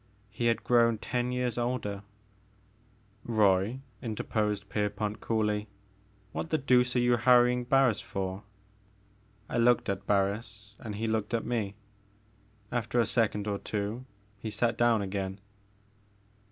[0.31, 2.01] He had grown ten years older.
[3.25, 3.37] ««The Maker of Moons.
[3.37, 3.37] 5 7
[3.71, 5.67] Roy,'* interposed Pierpont coolly,
[6.31, 8.41] *'what the deuce are you harrying Barris for?''
[9.47, 11.75] I looked at Barris and he looked at me.
[12.71, 14.07] After a second or two
[14.39, 15.39] he sat down again.